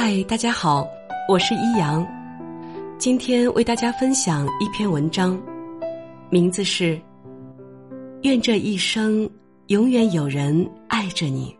[0.00, 0.88] 嗨，大家好，
[1.28, 2.06] 我是一阳，
[2.98, 5.36] 今天为大家分享一篇文章，
[6.30, 6.94] 名字是
[8.22, 9.28] 《愿这一生
[9.66, 11.52] 永远有人爱着你》。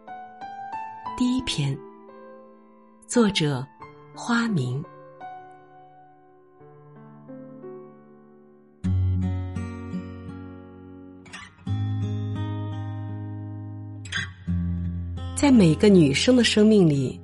[1.19, 1.77] 第一篇，
[3.09, 3.67] 作者
[4.15, 4.81] 花明。
[15.35, 17.21] 在每个女生的生命里。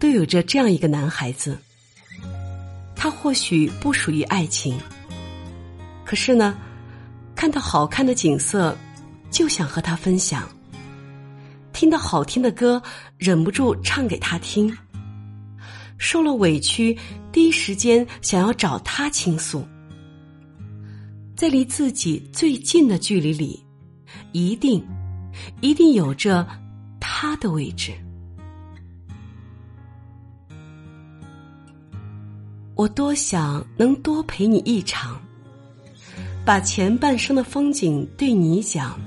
[0.00, 1.56] 都有着这样一个男孩子，
[2.96, 4.76] 他或许不属于爱情，
[6.06, 6.58] 可是呢，
[7.36, 8.74] 看到好看的景色，
[9.30, 10.42] 就想和他分享；
[11.74, 12.82] 听到好听的歌，
[13.18, 14.72] 忍不住唱给他听；
[15.98, 16.98] 受了委屈，
[17.30, 19.62] 第一时间想要找他倾诉。
[21.36, 23.62] 在离自己最近的距离里，
[24.32, 24.82] 一定，
[25.60, 26.46] 一定有着
[26.98, 27.92] 他的位置。
[32.80, 35.20] 我多想能多陪你一场，
[36.46, 38.98] 把前半生的风景对你讲。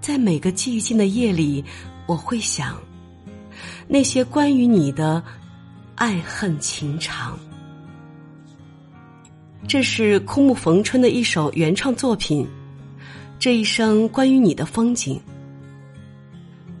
[0.00, 1.62] 在每个寂静的夜里，
[2.06, 2.80] 我会想
[3.86, 5.22] 那些关于你的
[5.94, 7.38] 爱恨情长。
[9.68, 12.44] 这是枯木逢春的一首原创作品，
[13.38, 15.16] 《这一生关于你的风景》。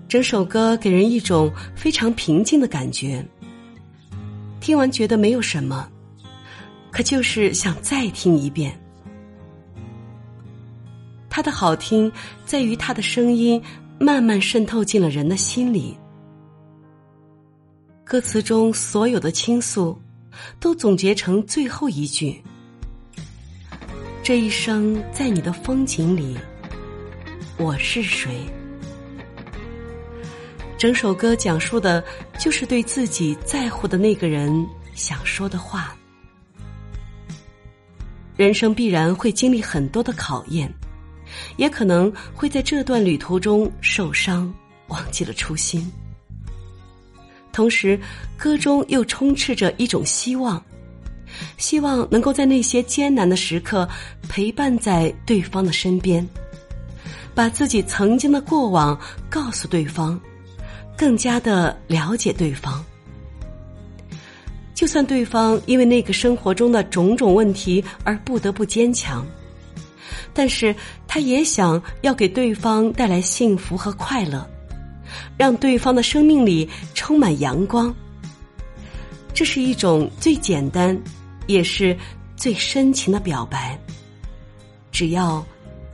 [0.08, 3.22] 整首歌给人一种非常平静的感觉。
[4.60, 5.88] 听完觉得没有什么，
[6.90, 8.76] 可就是想再听一遍。
[11.28, 12.10] 它的好听
[12.44, 13.62] 在于它的声音
[13.98, 15.96] 慢慢渗透进了人的心里。
[18.04, 20.00] 歌词中所有的倾诉，
[20.58, 22.42] 都总结成最后一句
[24.22, 26.36] ：“这一生在你的风景里，
[27.58, 28.46] 我是谁？”
[30.78, 32.04] 整首歌讲述的
[32.38, 35.96] 就是对自己在乎的那个人想说的话。
[38.36, 40.72] 人生必然会经历很多的考验，
[41.56, 44.52] 也可能会在这段旅途中受伤，
[44.88, 45.90] 忘记了初心。
[47.52, 47.98] 同时，
[48.36, 50.62] 歌中又充斥着一种希望，
[51.56, 53.88] 希望能够在那些艰难的时刻
[54.28, 56.26] 陪伴在对方的身边，
[57.34, 60.20] 把自己曾经的过往告诉对方。
[60.96, 62.82] 更加的了解对方，
[64.74, 69.26] 就算对方因为那个生活中的种种问题而不得不坚强，
[70.32, 70.74] 但是
[71.06, 74.48] 他也想要给对方带来幸福和快乐，
[75.36, 77.94] 让对方的生命里充满阳光。
[79.34, 80.98] 这是一种最简单，
[81.46, 81.94] 也是
[82.36, 83.78] 最深情的表白。
[84.90, 85.44] 只要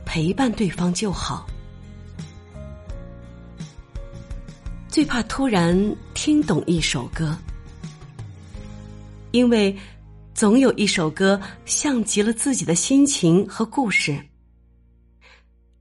[0.05, 1.45] 陪伴对方就好。
[4.93, 5.75] 最怕突然
[6.13, 7.35] 听懂一首歌，
[9.31, 9.75] 因为
[10.35, 14.15] 总有一首歌像极了自己的心情和故事。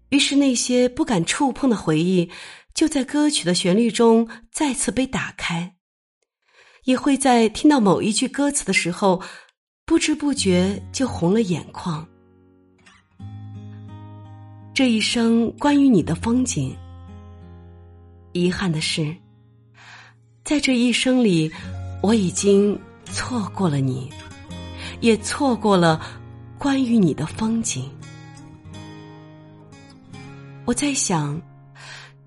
[0.08, 2.30] 于是那些不敢触碰的回忆，
[2.72, 5.74] 就在歌曲的旋律中再次被打开，
[6.84, 9.20] 也会在听到某一句歌词的时候，
[9.84, 12.08] 不知不觉就红了眼眶。
[14.72, 16.74] 这一生关于你的风景。
[18.32, 19.14] 遗憾的是，
[20.44, 21.50] 在这一生里，
[22.02, 24.10] 我已经错过了你，
[25.00, 26.00] 也错过了
[26.58, 27.88] 关于你的风景。
[30.64, 31.40] 我在想，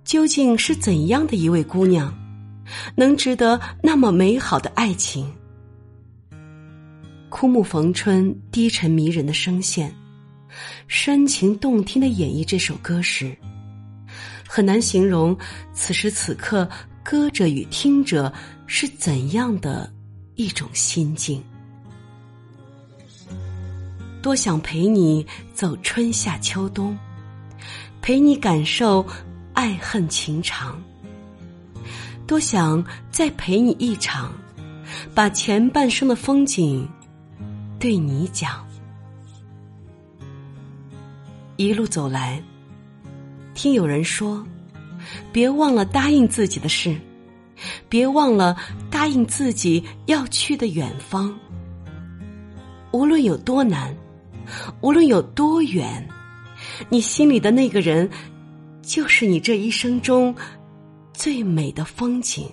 [0.03, 2.13] 究竟是怎样的一位姑娘，
[2.95, 5.27] 能值得那么美好的爱情？
[7.29, 9.93] 枯木逢春，低沉迷人的声线，
[10.87, 13.35] 深情动听的演绎这首歌时。
[14.47, 15.37] 很难形容
[15.73, 16.67] 此时此刻
[17.03, 18.31] 歌者与听者
[18.67, 19.91] 是怎样的
[20.35, 21.43] 一种心境。
[24.21, 26.97] 多想陪你走春夏秋冬，
[28.01, 29.05] 陪你感受
[29.53, 30.81] 爱恨情长。
[32.25, 34.33] 多想再陪你一场，
[35.13, 36.89] 把前半生的风景
[37.79, 38.65] 对你讲。
[41.57, 42.41] 一路走来。
[43.55, 44.45] 听有人说，
[45.31, 46.95] 别忘了答应自己的事，
[47.87, 48.55] 别忘了
[48.91, 51.33] 答应自己要去的远方。
[52.91, 53.95] 无论有多难，
[54.81, 56.05] 无论有多远，
[56.89, 58.07] 你心里的那个人，
[58.81, 60.35] 就是你这一生中
[61.13, 62.47] 最美的风景。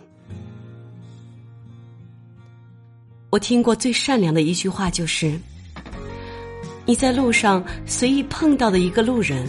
[3.29, 5.37] 我听过最善良的一句话，就是
[6.87, 9.45] 你在路上随意碰到的一个路人。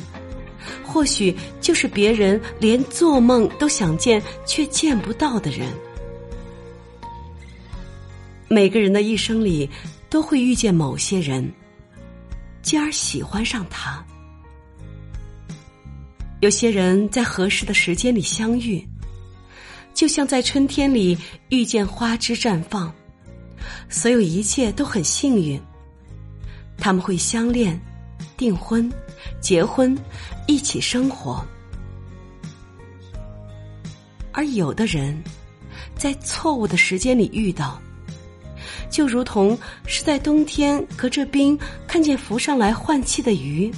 [0.84, 5.68] 或许就是别人连做梦都想见却见不到的人。
[8.48, 9.70] 每个人的一生里
[10.10, 11.52] 都会遇见某些人，
[12.62, 14.06] 继而喜欢上他。
[16.42, 18.86] 有些人在合适的时间里相遇，
[19.94, 21.18] 就像在春天里
[21.50, 22.94] 遇见花枝绽放，
[23.90, 25.60] 所有一切都很幸运。
[26.78, 27.80] 他们会相恋、
[28.36, 28.92] 订婚、
[29.42, 29.98] 结婚，
[30.48, 31.46] 一起生活。
[34.32, 35.22] 而有的人，
[35.96, 37.80] 在错误的时间里遇到，
[38.90, 43.72] 就如同是在冬天隔着冰看见浮上来换气的鱼，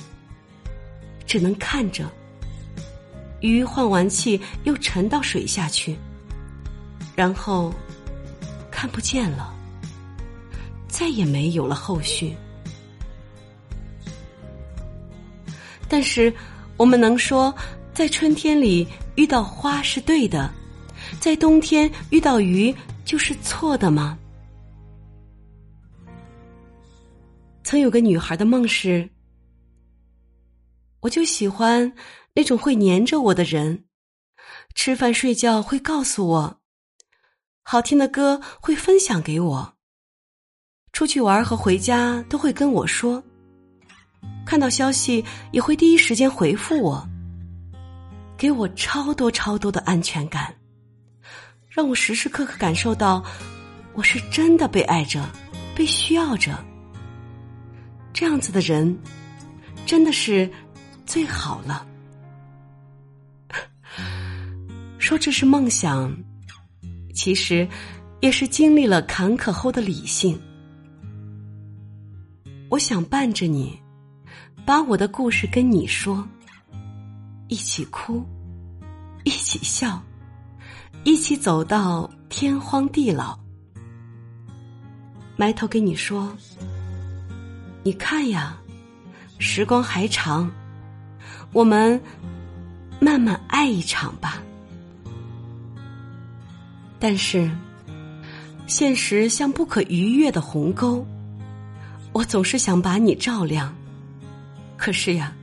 [1.25, 2.09] 只能看着。
[3.41, 5.95] 鱼换完气又沉到水下去，
[7.15, 7.71] 然后
[8.71, 9.53] 看不见了，
[10.87, 12.35] 再也没有了后续。
[15.87, 16.33] 但是，
[16.77, 17.53] 我们能说，
[17.93, 20.51] 在春天里遇到花是对的，
[21.19, 22.73] 在冬天遇到鱼
[23.03, 24.17] 就是错的吗？
[27.63, 29.09] 曾有个女孩的梦是，
[31.01, 31.93] 我就喜欢。
[32.37, 33.85] 那种会黏着我的人，
[34.73, 36.59] 吃饭睡觉会告诉我，
[37.63, 39.73] 好听的歌会分享给我，
[40.91, 43.23] 出去玩和回家都会跟我说，
[44.45, 47.09] 看到消息也会第一时间回复我，
[48.37, 50.53] 给我超多超多的安全感，
[51.67, 53.23] 让我时时刻刻感受到
[53.93, 55.27] 我是真的被爱着、
[55.75, 56.57] 被需要着。
[58.13, 58.97] 这样子的人，
[59.85, 60.49] 真的是
[61.05, 61.85] 最好了。
[64.99, 66.15] 说这是梦想，
[67.13, 67.67] 其实
[68.21, 70.39] 也是经历了坎坷后的理性。
[72.69, 73.79] 我想伴着你，
[74.65, 76.27] 把我的故事跟你说，
[77.49, 78.25] 一起哭，
[79.23, 80.01] 一起笑，
[81.03, 83.37] 一起走到天荒地老。
[85.37, 86.35] 埋头跟你说，
[87.83, 88.57] 你看呀，
[89.37, 90.51] 时光还长，
[91.53, 92.01] 我们
[92.99, 94.41] 慢慢爱一场吧。
[96.97, 97.51] 但是，
[98.65, 101.05] 现实像不可逾越的鸿沟，
[102.13, 103.71] 我总是想把你照亮。
[104.77, 105.33] 可是呀，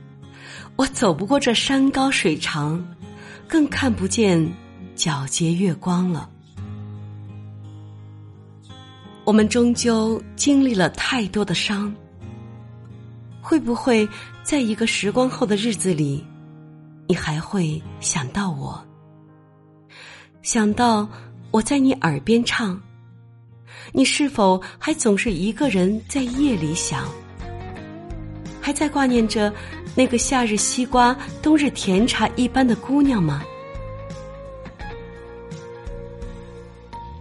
[0.75, 2.83] 我走不过这山高水长，
[3.47, 4.39] 更看不见
[4.95, 6.29] 皎洁月光了。
[9.23, 11.93] 我们终究经历了太多的伤，
[13.41, 14.07] 会不会
[14.43, 16.25] 在一个时光后的日子里，
[17.07, 18.83] 你还会想到我？
[20.41, 21.07] 想到。
[21.53, 22.81] 我在你耳边唱，
[23.91, 27.07] 你是否还总是一个人在夜里想？
[28.63, 29.53] 还在挂念着
[29.93, 33.43] 那个夏日西瓜、冬日甜茶一般的姑娘吗？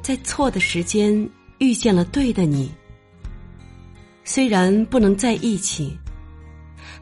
[0.01, 1.29] 在错的时间
[1.59, 2.71] 遇见了对的你，
[4.23, 5.99] 虽然不能在一起，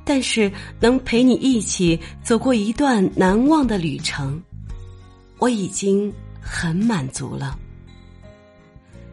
[0.05, 0.51] 但是
[0.81, 4.43] 能陪你一起走过一段难忘的旅程，
[5.39, 6.11] 我已经。
[6.43, 7.57] 很满足了，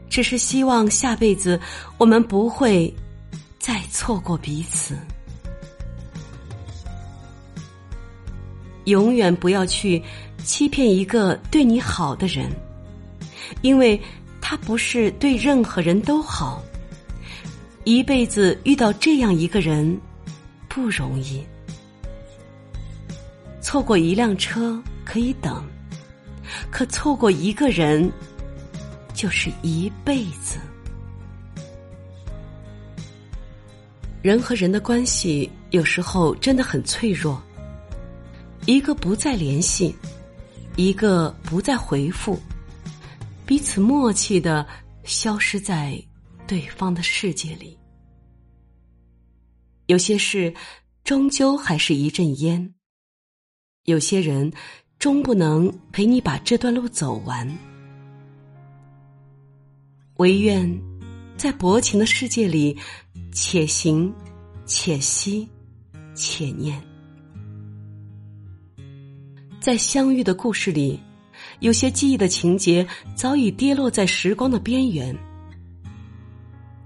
[0.09, 1.59] 只是希望下辈子
[1.97, 2.91] 我们不会
[3.59, 4.97] 再错过彼此。
[8.87, 10.01] 永远不要去
[10.43, 12.49] 欺骗一个对你好的人，
[13.61, 13.99] 因为
[14.41, 16.63] 他不是对任何人都好。
[17.83, 19.97] 一辈子遇到这样一个人
[20.69, 21.43] 不容易，
[23.61, 25.63] 错过一辆车可以等。
[26.71, 28.09] 可错过一个人，
[29.13, 30.57] 就是一辈子。
[34.21, 37.41] 人和人的关系有时候真的很脆弱，
[38.67, 39.95] 一个不再联系，
[40.75, 42.37] 一个不再回复，
[43.45, 44.67] 彼此默契的
[45.03, 45.99] 消失在
[46.45, 47.75] 对方的世界里。
[49.87, 50.53] 有些事
[51.03, 52.75] 终究还是一阵烟，
[53.85, 54.53] 有些人。
[54.99, 57.47] 终不能陪你把这段路走完，
[60.15, 60.67] 唯愿
[61.37, 62.75] 在薄情的世界里，
[63.31, 64.11] 且行
[64.65, 65.47] 且惜
[66.15, 66.86] 且念。
[69.67, 70.97] 在相遇的故事里，
[71.59, 75.13] 有些记忆的情节早已跌落在时光的边缘。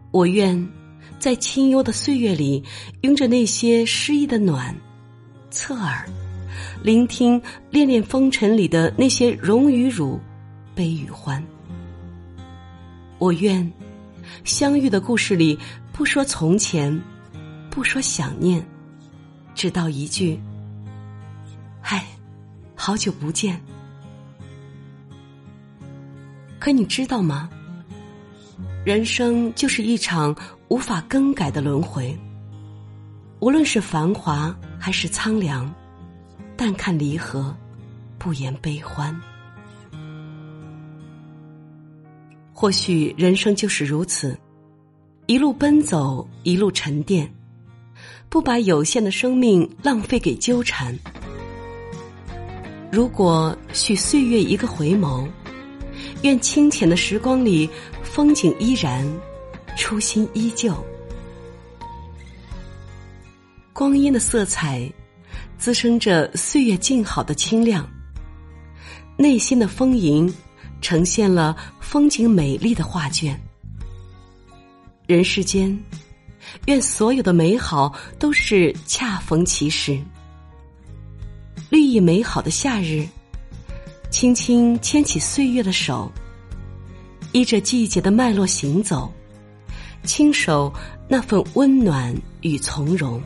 [0.09, 0.67] 我愿
[1.19, 2.63] 在清幽的岁月里，
[3.01, 4.75] 拥着那些诗意的暖，
[5.51, 6.09] 侧耳。
[6.81, 10.19] 聆听《恋恋风尘》里的那些荣与辱、
[10.73, 11.39] 悲与欢。
[13.19, 13.71] 我愿
[14.43, 15.55] 相遇的故事里
[15.93, 16.99] 不说从前，
[17.69, 18.65] 不说想念，
[19.53, 20.39] 只道一句
[21.79, 22.03] ：“嗨，
[22.83, 23.61] 好久不见。”
[26.57, 27.47] 可你知道吗？
[28.83, 30.35] 人生就是一场
[30.67, 32.17] 无法更改的轮回。
[33.39, 35.71] 无论是繁华还是苍凉，
[36.57, 37.55] 但看离合，
[38.17, 39.15] 不言悲欢。
[42.51, 44.35] 或许人生就是如此，
[45.27, 47.31] 一路奔走，一路沉淀，
[48.27, 50.97] 不把有限的生命浪费给纠缠。
[52.91, 55.25] 如果许岁月一个回眸，
[56.23, 57.69] 愿清浅的时光里，
[58.03, 59.07] 风景依然，
[59.77, 60.75] 初心依旧。
[63.71, 64.91] 光阴的色彩，
[65.57, 67.89] 滋生着岁月静好的清亮。
[69.15, 70.31] 内心的丰盈，
[70.81, 73.39] 呈现了风景美丽的画卷。
[75.07, 75.81] 人世间，
[76.65, 79.97] 愿所有的美好都是恰逢其时。
[81.71, 83.07] 绿意美好的夏日，
[84.09, 86.11] 轻轻牵起岁月的手，
[87.31, 89.09] 依着季节的脉络行走，
[90.03, 90.71] 亲手
[91.07, 93.23] 那份温暖与从容。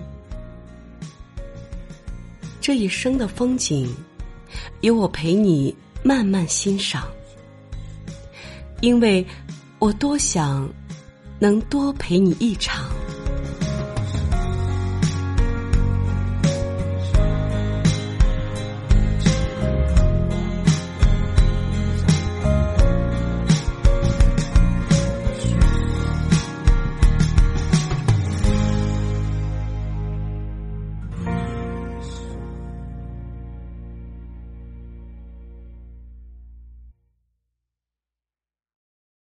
[2.62, 3.92] 这一生的风景，
[4.82, 7.08] 有我陪你慢慢欣赏。
[8.80, 9.26] 因为
[9.80, 10.70] 我多想
[11.40, 12.92] 能多陪你一场。